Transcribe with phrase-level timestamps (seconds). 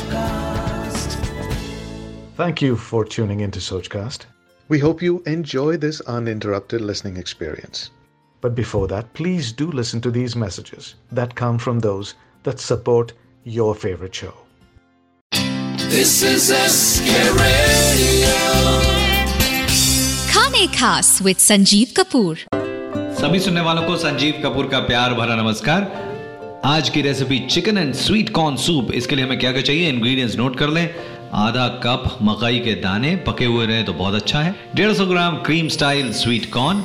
[0.00, 1.14] Sochcast.
[2.36, 4.24] Thank you for tuning into Sochcast.
[4.68, 7.90] We hope you enjoy this uninterrupted listening experience.
[8.40, 12.14] But before that, please do listen to these messages that come from those
[12.44, 13.12] that support
[13.44, 14.34] your favorite show.
[15.90, 17.10] This is SK
[17.42, 18.34] Radio.
[20.32, 22.36] खाने खास with Sanjeev Kapoor
[23.20, 25.84] सभी सुनने वालों को संजीव कपूर का प्यार भरा नमस्कार
[26.65, 29.87] आज की recipe chicken and sweet corn soup इसके लिए हमें क्या क्या चाहिए?
[29.89, 30.89] इंग्रेडिएंट्स नोट कर लें.
[31.33, 34.53] आधा कप मकई के दाने पके हुए रहे तो बहुत अच्छा है.
[34.75, 36.83] डेढ़ सौ gram cream style sweet corn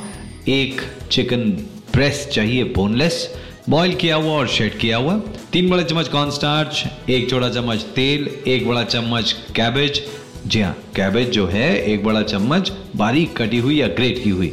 [0.49, 0.81] एक
[1.13, 1.51] चिकन
[1.93, 3.29] ब्रेस्ट चाहिए बोनलेस
[3.69, 5.19] बॉईल किया हुआ और शेड किया हुआ.
[5.53, 10.03] तीन बड़े चम्मच कॉर्न स्टार्च एक छोटा चम्मच तेल, एक बड़ा चम्मच कैबेज
[10.47, 14.53] जी हाँ कैबेज जो है, एक बड़ा चम्मच बारीक कटी हुई या ग्रेट की हुई.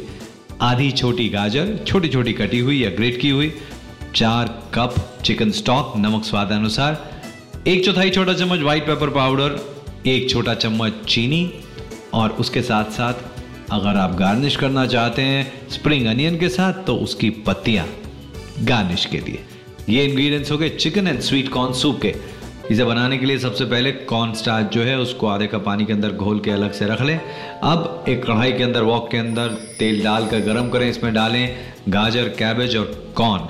[0.62, 3.52] आधी छोटी गाजर छोटी छोटी कटी हुई या ग्रेट की हुई.
[4.16, 6.98] चार कप चिकन स्टॉक नमक स्वाद अनुसार,
[7.66, 9.58] एक चौथाई छोटा चम्मच व्हाइट पेपर पाउडर
[10.06, 11.50] एक छोटा चम्मच चीनी,
[12.14, 16.96] और उसके साथ साथ अगर आप गार्निश करना चाहते हैं स्प्रिंग अनियन के साथ तो
[16.96, 17.86] उसकी पत्तियाँ
[18.60, 19.44] गार्निश के लिए।
[19.88, 22.14] ये इंग्रेडिएंट्स हो गए chicken and sweet corn soup के।
[22.70, 25.92] इसे बनाने के लिए सबसे पहले कॉर्न स्टार्च जो है, उसको आधे कप पानी के
[25.92, 29.58] अंदर घोल के अलग से रख लें। अब एक कढ़ाई के अंदर वॉक के अंदर
[29.78, 31.56] तेल डालकर गर्म करें। इसमें डालें
[31.88, 33.48] गाजर कैबेज और कॉर्न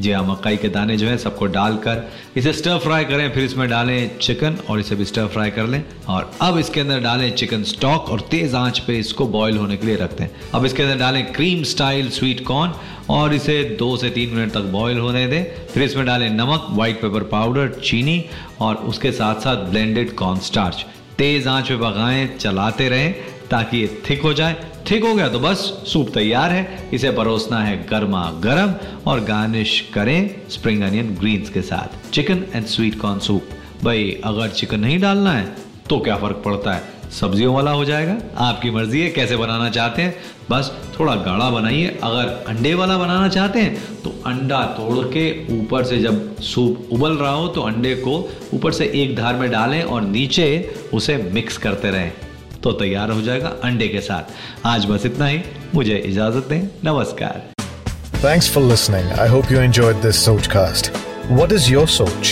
[0.00, 2.02] जी हाँ मकई के दाने जो है सबको डालकर
[2.36, 5.82] इसे स्टर फ्राई करें, फिर इसमें डालें चिकन और इसे भी स्टर फ्राई कर लें।
[6.08, 9.86] और अब इसके अंदर डालें चिकन स्टॉक और तेज आँच पे इसको बॉईल होने के
[9.86, 12.72] लिए रखते हैं अब इसके अंदर डालें क्रीम स्टाइल स्वीट कॉर्न
[13.10, 17.00] और इसे दो से तीन मिनट तक बॉईल होने दें। फिर इसमें डालें नमक व्हाइट
[17.00, 18.24] पेपर पाउडर चीनी
[18.60, 20.84] और उसके साथ साथ ब्लेंडेड कॉर्न स्टार्च
[21.18, 23.12] तेज आँच पे पकाएँ, चलाते रहें
[23.50, 27.58] ताकि ये थिक हो जाए। ठीक हो गया तो बस सूप तैयार है। इसे परोसना
[27.58, 28.74] है गर्मा गर्म
[29.06, 33.48] और गार्निश करें स्प्रिंग अनियन ग्रीन्स के साथ। Chicken and sweet corn soup.
[33.84, 35.46] भाई, अगर चिकन नहीं डालना है
[35.88, 36.82] तो क्या फ़र्क पड़ता है?
[37.10, 40.14] सब्जियों वाला हो जाएगा। आपकी मर्ज़ी है कैसे बनाना चाहते हैं।
[40.50, 45.24] बस थोड़ा गाढ़ा बनाइए। अगर अंडे वाला बनाना चाहते हैं तो अंडा तोड़ के
[45.58, 48.18] ऊपर से जब सूप उबल रहा हो तो अंडे को
[48.54, 50.48] ऊपर से एक धार में डालें और नीचे
[50.94, 52.12] उसे मिक्स करते रहें।
[52.64, 55.40] तो तैयार हो जाएगा अंडे के साथ। आज बस इतना ही।
[55.74, 57.42] मुझे इजाज़त दें। नमस्कार।
[58.24, 60.92] Thanks for listening I hope you enjoy this Soch cast
[61.52, 62.26] is your सोच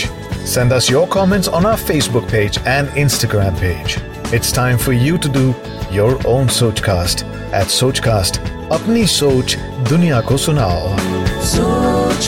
[0.47, 3.95] send us your comments on our Facebook page and Instagram page
[4.33, 5.53] it's time for you to do
[5.91, 8.41] your own Soch cast at Soch cast
[8.71, 9.57] अपनी सोच
[9.89, 10.97] दुनिया को सुनाओ
[11.45, 12.27] सोच